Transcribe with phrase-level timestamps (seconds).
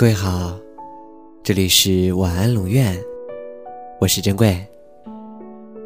[0.00, 0.58] 各位好，
[1.42, 2.98] 这里是晚安龙院，
[4.00, 4.58] 我是珍贵。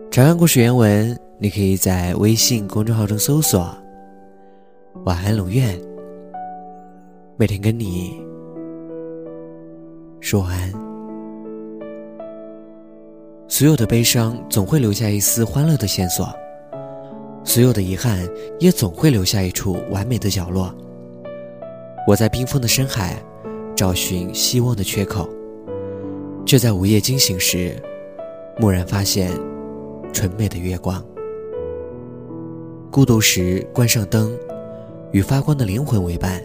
[0.09, 3.77] 查看故事原文，你可以在微信公众号中搜索
[5.05, 5.77] “晚安龙院”，
[7.37, 8.17] 每天跟你
[10.21, 10.73] 说晚安。
[13.49, 16.33] 所有的悲伤总会留下一丝欢乐的线索，
[17.43, 18.25] 所有的遗憾
[18.61, 20.73] 也总会留下一处完美的角落。
[22.07, 23.21] 我在冰封的深海。
[23.77, 25.29] 找寻希望的缺口，
[26.47, 27.75] 却在午夜惊醒时，
[28.61, 29.33] 蓦然发现
[30.13, 31.05] 纯美的月光。
[32.91, 34.33] 孤独时关上灯，
[35.11, 36.41] 与发光的灵魂为伴。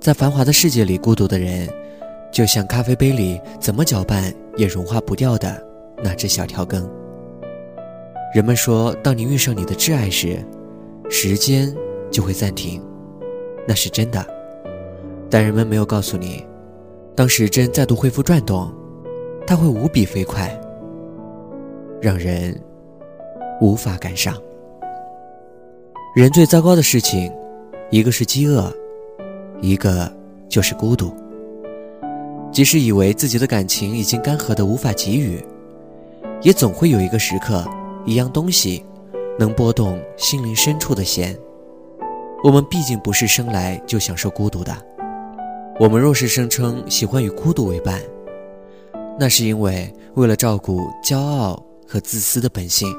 [0.00, 1.68] 在繁华的世界里，孤独的人，
[2.32, 5.62] 就像咖啡杯里怎么搅拌也融化不掉的
[6.02, 6.88] 那只小条羹。
[8.34, 10.42] 人们说，当你遇上你的挚爱时，
[11.10, 11.74] 时间
[12.10, 12.82] 就会暂停，
[13.66, 14.37] 那是真的。
[15.30, 16.44] 但人们没有告诉你，
[17.14, 18.72] 当时针再度恢复转动，
[19.46, 20.58] 它会无比飞快，
[22.00, 22.58] 让人
[23.60, 24.34] 无法赶上。
[26.16, 27.32] 人最糟糕的事情，
[27.90, 28.72] 一个是饥饿，
[29.60, 30.10] 一个
[30.48, 31.12] 就是孤独。
[32.50, 35.44] 即使以为自己的感情已经干涸的无法给予，
[36.40, 37.64] 也总会有一个时刻，
[38.06, 38.82] 一样东西，
[39.38, 41.36] 能拨动心灵深处的弦。
[42.42, 44.74] 我们毕竟不是生来就享受孤独的。
[45.80, 48.02] 我们若是声称喜欢与孤独为伴，
[49.16, 52.92] 那是因为为了照顾骄傲和自私的本性。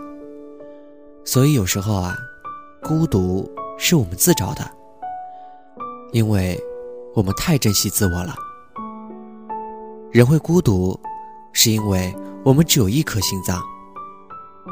[1.25, 2.16] 所以有时候啊，
[2.81, 4.66] 孤独是我们自找的，
[6.13, 6.57] 因为
[7.13, 8.33] 我们太珍惜自我了。
[10.09, 10.97] 人会孤独，
[11.52, 13.61] 是因为我们只有一颗心脏，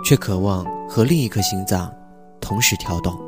[0.06, 1.94] 却渴望和另一颗心脏
[2.40, 3.20] 同时跳动。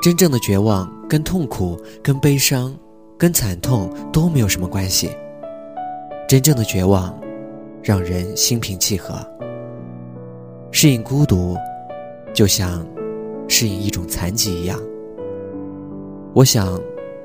[0.00, 2.74] 真正的绝望跟痛苦跟悲伤。
[3.24, 5.08] 跟惨痛都没有什么关系。
[6.28, 7.18] 真正的绝望，
[7.82, 9.14] 让人心平气和。
[10.70, 11.56] 适应孤独，
[12.34, 12.86] 就像
[13.48, 14.78] 适应一种残疾一样。
[16.34, 16.78] 我想，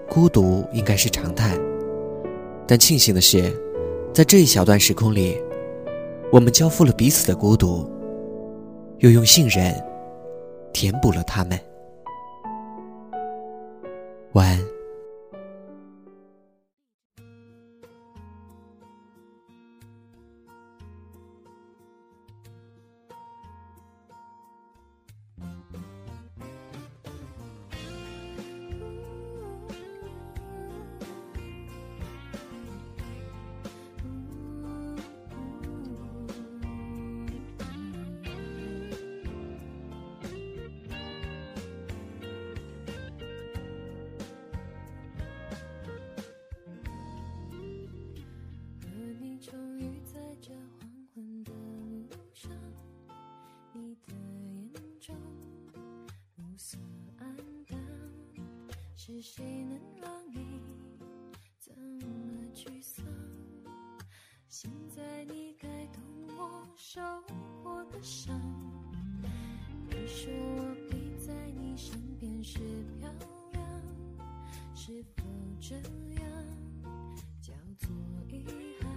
[0.10, 1.60] 孤独应该是常态。
[2.66, 3.54] 但庆幸的是，
[4.14, 5.38] 在这一小段时空里，
[6.32, 7.86] 我们交付了彼此的孤独，
[9.00, 9.76] 又用信任
[10.72, 11.60] 填补了他们。
[14.32, 14.79] 晚安。
[58.96, 60.62] 是谁能让你
[61.58, 62.06] 这么
[62.54, 63.04] 沮丧？
[64.50, 66.04] 现在你该懂
[66.38, 67.02] 我受
[67.64, 68.40] 过的伤。
[69.88, 72.60] 你说我陪在你身边是
[73.00, 73.10] 漂
[73.54, 73.64] 亮，
[74.76, 75.24] 是否
[75.62, 75.84] 这样
[77.42, 77.90] 叫做
[78.28, 78.46] 遗
[78.82, 78.90] 憾？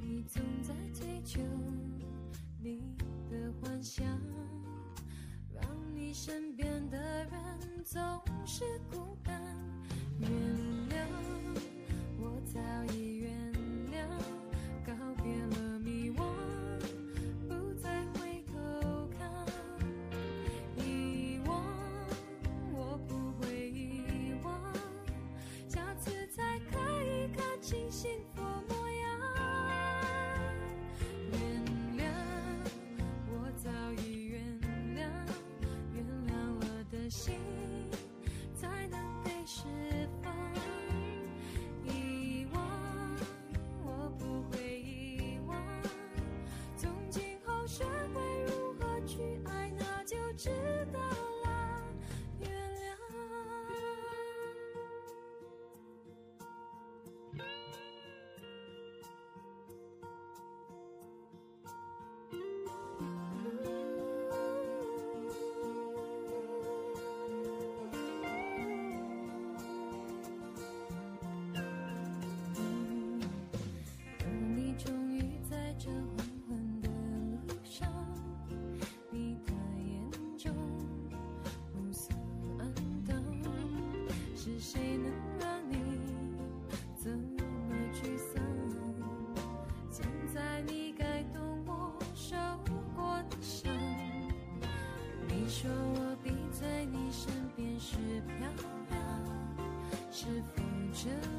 [0.00, 1.40] 你总在追求
[6.08, 8.00] 你身边的人总
[8.46, 9.38] 是孤单，
[10.18, 10.30] 原
[95.60, 97.96] 说我比在你身边时
[98.28, 98.46] 漂
[98.90, 99.00] 亮
[100.08, 100.62] 是否
[100.94, 101.37] 真？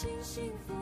[0.00, 0.79] 轻幸福